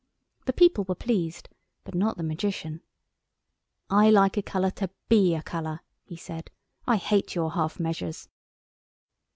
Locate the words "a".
4.35-4.41, 5.35-5.43